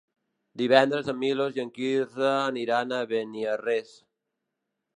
Divendres 0.59 1.11
en 1.13 1.19
Milos 1.23 1.59
i 1.59 1.61
en 1.63 1.69
Quirze 1.75 2.29
aniran 2.31 2.95
a 2.97 3.03
Beniarrés. 3.15 3.93